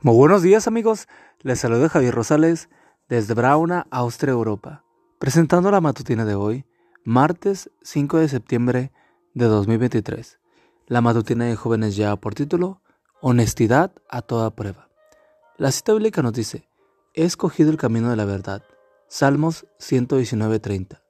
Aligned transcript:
Muy 0.00 0.14
buenos 0.14 0.42
días 0.42 0.68
amigos, 0.68 1.08
les 1.40 1.58
saluda 1.58 1.88
Javier 1.88 2.14
Rosales 2.14 2.68
desde 3.08 3.34
Brauna, 3.34 3.88
Austria, 3.90 4.30
Europa, 4.30 4.84
presentando 5.18 5.72
la 5.72 5.80
matutina 5.80 6.24
de 6.24 6.36
hoy, 6.36 6.64
martes 7.02 7.68
5 7.82 8.18
de 8.18 8.28
septiembre 8.28 8.92
de 9.34 9.46
2023. 9.46 10.38
La 10.86 11.00
matutina 11.00 11.46
de 11.46 11.56
jóvenes 11.56 11.96
ya 11.96 12.14
por 12.14 12.36
título, 12.36 12.80
Honestidad 13.20 13.90
a 14.08 14.22
toda 14.22 14.54
prueba. 14.54 14.88
La 15.56 15.72
cita 15.72 15.94
bíblica 15.94 16.22
nos 16.22 16.32
dice, 16.32 16.68
he 17.14 17.24
escogido 17.24 17.70
el 17.70 17.76
camino 17.76 18.08
de 18.08 18.14
la 18.14 18.24
verdad. 18.24 18.62
Salmos 19.08 19.66
119.30. 19.80 21.00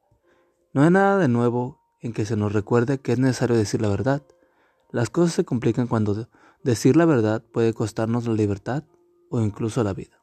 No 0.72 0.82
hay 0.82 0.88
nada 0.88 1.18
de 1.18 1.28
nuevo 1.28 1.78
en 2.00 2.14
que 2.14 2.24
se 2.24 2.36
nos 2.36 2.54
recuerde 2.54 2.96
que 2.96 3.12
es 3.12 3.18
necesario 3.18 3.54
decir 3.54 3.82
la 3.82 3.88
verdad. 3.88 4.22
Las 4.90 5.10
cosas 5.10 5.34
se 5.34 5.44
complican 5.44 5.86
cuando 5.86 6.28
Decir 6.62 6.96
la 6.96 7.04
verdad 7.04 7.42
puede 7.52 7.72
costarnos 7.72 8.26
la 8.26 8.34
libertad 8.34 8.82
o 9.30 9.40
incluso 9.40 9.84
la 9.84 9.92
vida. 9.92 10.20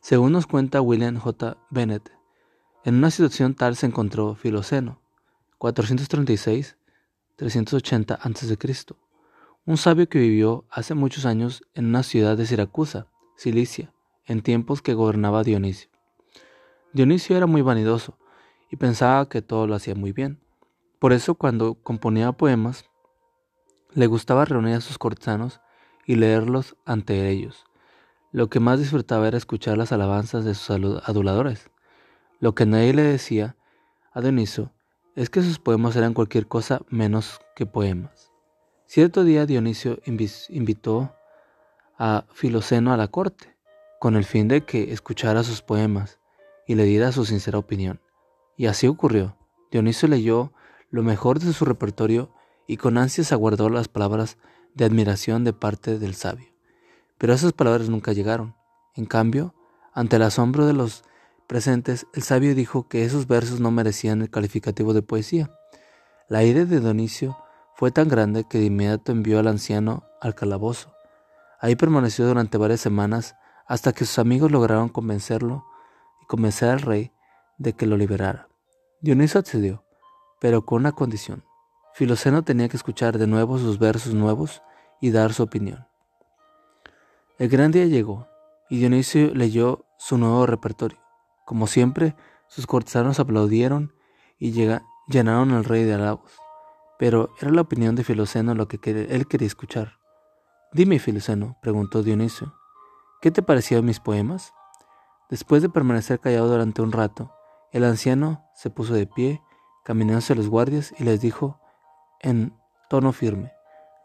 Según 0.00 0.32
nos 0.32 0.46
cuenta 0.46 0.80
William 0.80 1.18
J. 1.18 1.56
Bennett, 1.70 2.10
en 2.84 2.96
una 2.96 3.10
situación 3.10 3.54
tal 3.54 3.76
se 3.76 3.86
encontró 3.86 4.34
Filoceno, 4.34 5.00
436-380 5.58 8.18
a.C., 8.20 8.58
un 9.66 9.76
sabio 9.76 10.08
que 10.08 10.20
vivió 10.20 10.64
hace 10.70 10.94
muchos 10.94 11.26
años 11.26 11.62
en 11.74 11.86
una 11.86 12.02
ciudad 12.02 12.36
de 12.36 12.46
Siracusa, 12.46 13.08
Cilicia, 13.36 13.92
en 14.24 14.42
tiempos 14.42 14.82
que 14.82 14.94
gobernaba 14.94 15.42
Dionisio. 15.42 15.90
Dionisio 16.92 17.36
era 17.36 17.46
muy 17.46 17.62
vanidoso 17.62 18.18
y 18.70 18.76
pensaba 18.76 19.28
que 19.28 19.42
todo 19.42 19.66
lo 19.66 19.74
hacía 19.74 19.94
muy 19.94 20.12
bien. 20.12 20.40
Por 20.98 21.12
eso 21.12 21.34
cuando 21.34 21.74
componía 21.74 22.32
poemas 22.32 22.86
le 23.96 24.06
gustaba 24.06 24.44
reunir 24.44 24.74
a 24.74 24.80
sus 24.82 24.98
cortesanos 24.98 25.60
y 26.04 26.16
leerlos 26.16 26.76
ante 26.84 27.30
ellos. 27.30 27.64
Lo 28.30 28.50
que 28.50 28.60
más 28.60 28.78
disfrutaba 28.78 29.26
era 29.26 29.38
escuchar 29.38 29.78
las 29.78 29.90
alabanzas 29.90 30.44
de 30.44 30.54
sus 30.54 30.70
aduladores. 31.08 31.70
Lo 32.38 32.54
que 32.54 32.66
nadie 32.66 32.92
le 32.92 33.02
decía 33.02 33.56
a 34.12 34.20
Dioniso 34.20 34.70
es 35.14 35.30
que 35.30 35.40
sus 35.40 35.58
poemas 35.58 35.96
eran 35.96 36.12
cualquier 36.12 36.46
cosa 36.46 36.82
menos 36.90 37.40
que 37.56 37.64
poemas. 37.64 38.30
Cierto 38.84 39.24
día 39.24 39.46
Dionisio 39.46 39.98
invitó 40.04 41.14
a 41.98 42.26
Filoceno 42.34 42.92
a 42.92 42.98
la 42.98 43.08
corte, 43.08 43.56
con 43.98 44.14
el 44.14 44.24
fin 44.24 44.46
de 44.46 44.66
que 44.66 44.92
escuchara 44.92 45.42
sus 45.42 45.62
poemas 45.62 46.20
y 46.66 46.74
le 46.74 46.84
diera 46.84 47.12
su 47.12 47.24
sincera 47.24 47.56
opinión. 47.56 48.02
Y 48.58 48.66
así 48.66 48.86
ocurrió. 48.86 49.38
Dionisio 49.70 50.06
leyó 50.06 50.52
lo 50.90 51.02
mejor 51.02 51.40
de 51.40 51.54
su 51.54 51.64
repertorio 51.64 52.35
y 52.66 52.76
con 52.76 52.98
ansias 52.98 53.32
aguardó 53.32 53.68
las 53.68 53.88
palabras 53.88 54.38
de 54.74 54.84
admiración 54.84 55.44
de 55.44 55.52
parte 55.52 55.98
del 55.98 56.14
sabio. 56.14 56.48
Pero 57.18 57.32
esas 57.32 57.52
palabras 57.52 57.88
nunca 57.88 58.12
llegaron. 58.12 58.54
En 58.94 59.06
cambio, 59.06 59.54
ante 59.92 60.16
el 60.16 60.22
asombro 60.22 60.66
de 60.66 60.72
los 60.72 61.04
presentes, 61.46 62.06
el 62.12 62.22
sabio 62.22 62.54
dijo 62.54 62.88
que 62.88 63.04
esos 63.04 63.26
versos 63.26 63.60
no 63.60 63.70
merecían 63.70 64.20
el 64.20 64.30
calificativo 64.30 64.92
de 64.92 65.02
poesía. 65.02 65.50
La 66.28 66.44
ira 66.44 66.64
de 66.64 66.80
Donicio 66.80 67.38
fue 67.74 67.90
tan 67.90 68.08
grande 68.08 68.44
que 68.44 68.58
de 68.58 68.66
inmediato 68.66 69.12
envió 69.12 69.38
al 69.38 69.46
anciano 69.46 70.04
al 70.20 70.34
calabozo. 70.34 70.92
Ahí 71.60 71.76
permaneció 71.76 72.26
durante 72.26 72.58
varias 72.58 72.80
semanas 72.80 73.36
hasta 73.66 73.92
que 73.92 74.04
sus 74.04 74.18
amigos 74.18 74.50
lograron 74.50 74.88
convencerlo 74.88 75.64
y 76.22 76.26
convencer 76.26 76.70
al 76.70 76.80
rey 76.80 77.12
de 77.58 77.74
que 77.74 77.86
lo 77.86 77.96
liberara. 77.96 78.48
Dionisio 79.00 79.40
accedió, 79.40 79.84
pero 80.40 80.64
con 80.64 80.80
una 80.80 80.92
condición. 80.92 81.44
Filoceno 81.96 82.44
tenía 82.44 82.68
que 82.68 82.76
escuchar 82.76 83.16
de 83.16 83.26
nuevo 83.26 83.56
sus 83.56 83.78
versos 83.78 84.12
nuevos 84.12 84.62
y 85.00 85.12
dar 85.12 85.32
su 85.32 85.42
opinión. 85.42 85.86
El 87.38 87.48
gran 87.48 87.70
día 87.72 87.86
llegó 87.86 88.28
y 88.68 88.76
Dionisio 88.76 89.34
leyó 89.34 89.86
su 89.96 90.18
nuevo 90.18 90.44
repertorio. 90.44 90.98
Como 91.46 91.66
siempre, 91.66 92.14
sus 92.48 92.66
cortesanos 92.66 93.18
aplaudieron 93.18 93.94
y 94.38 94.52
llenaron 95.08 95.52
al 95.52 95.64
rey 95.64 95.84
de 95.84 95.94
halagos. 95.94 96.32
Pero 96.98 97.30
era 97.40 97.50
la 97.50 97.62
opinión 97.62 97.96
de 97.96 98.04
Filoceno 98.04 98.54
lo 98.54 98.68
que 98.68 98.78
él 99.08 99.26
quería 99.26 99.46
escuchar. 99.46 99.94
Dime, 100.74 100.98
Filoceno, 100.98 101.56
preguntó 101.62 102.02
Dionisio, 102.02 102.52
¿qué 103.22 103.30
te 103.30 103.40
parecieron 103.40 103.86
mis 103.86 104.00
poemas? 104.00 104.52
Después 105.30 105.62
de 105.62 105.70
permanecer 105.70 106.20
callado 106.20 106.50
durante 106.50 106.82
un 106.82 106.92
rato, 106.92 107.32
el 107.72 107.84
anciano 107.84 108.44
se 108.54 108.68
puso 108.68 108.92
de 108.92 109.06
pie, 109.06 109.40
caminó 109.82 110.18
hacia 110.18 110.36
los 110.36 110.50
guardias 110.50 110.92
y 110.98 111.04
les 111.04 111.22
dijo 111.22 111.58
en 112.20 112.54
tono 112.88 113.12
firme, 113.12 113.52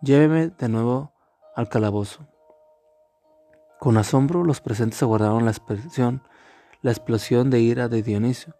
lléveme 0.01 0.49
de 0.49 0.69
nuevo 0.69 1.13
al 1.55 1.69
calabozo. 1.69 2.27
Con 3.79 3.97
asombro 3.97 4.43
los 4.43 4.61
presentes 4.61 5.01
aguardaron 5.01 5.45
la 5.45 5.51
expresión, 5.51 6.21
la 6.81 6.91
explosión 6.91 7.49
de 7.49 7.61
ira 7.61 7.87
de 7.87 8.03
Dionisio, 8.03 8.55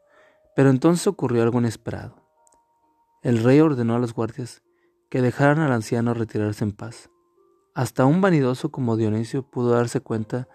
pero 0.55 0.69
entonces 0.69 1.07
ocurrió 1.07 1.43
algo 1.43 1.59
inesperado. 1.59 2.15
El 3.21 3.43
rey 3.43 3.59
ordenó 3.59 3.95
a 3.95 3.99
los 3.99 4.13
guardias 4.13 4.63
que 5.09 5.21
dejaran 5.21 5.59
al 5.59 5.71
anciano 5.71 6.13
retirarse 6.13 6.63
en 6.63 6.71
paz. 6.71 7.09
Hasta 7.75 8.05
un 8.05 8.21
vanidoso 8.21 8.71
como 8.71 8.97
Dionisio 8.97 9.43
pudo 9.43 9.71
darse 9.71 10.01
cuenta 10.01 10.47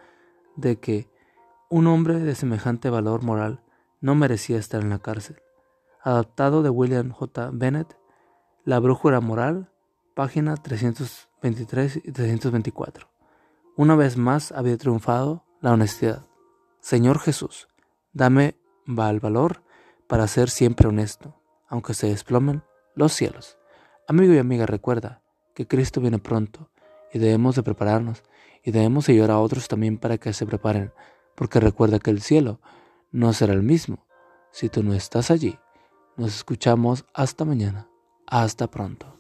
de 0.57 0.81
que 0.81 1.09
un 1.71 1.87
hombre 1.87 2.19
de 2.19 2.35
semejante 2.35 2.91
valor 2.91 3.23
moral 3.23 3.63
no 4.01 4.15
merecía 4.15 4.59
estar 4.59 4.83
en 4.83 4.91
la 4.91 4.99
cárcel. 4.99 5.41
Adaptado 6.03 6.63
de 6.63 6.71
William 6.71 7.11
J. 7.11 7.51
Bennett, 7.53 7.97
la 8.67 8.81
brújula 8.81 9.21
moral, 9.21 9.71
página 10.17 10.57
323 10.57 11.99
y 12.03 12.11
324. 12.11 13.09
Una 13.77 13.95
vez 13.95 14.17
más 14.17 14.51
había 14.51 14.77
triunfado 14.77 15.45
la 15.61 15.73
honestidad. 15.73 16.27
Señor 16.81 17.21
Jesús, 17.21 17.69
dame 18.13 18.59
el 18.89 19.21
valor 19.21 19.63
para 20.09 20.27
ser 20.27 20.51
siempre 20.51 20.89
honesto, 20.89 21.41
aunque 21.69 21.95
se 21.95 22.09
desplomen 22.09 22.65
los 22.97 23.13
cielos. 23.13 23.57
Amigo 24.09 24.35
y 24.35 24.39
amiga, 24.39 24.67
recuerda 24.67 25.23
que 25.55 25.69
Cristo 25.69 26.01
viene 26.01 26.19
pronto 26.19 26.69
y 27.13 27.21
debemos 27.21 27.55
de 27.55 27.63
prepararnos 27.63 28.25
y 28.65 28.73
debemos 28.73 29.09
ayudar 29.09 29.31
a 29.31 29.39
otros 29.39 29.69
también 29.69 29.97
para 29.97 30.19
que 30.19 30.33
se 30.33 30.45
preparen, 30.45 30.93
porque 31.37 31.61
recuerda 31.61 32.01
que 32.01 32.11
el 32.11 32.21
cielo 32.21 32.61
no 33.13 33.33
será 33.33 33.53
el 33.53 33.63
mismo 33.63 34.09
si 34.51 34.69
tú 34.69 34.83
no 34.83 34.93
estás 34.93 35.31
allí. 35.31 35.57
Nos 36.17 36.35
escuchamos 36.35 37.05
hasta 37.15 37.45
mañana. 37.45 37.89
Hasta 38.27 38.67
pronto. 38.69 39.16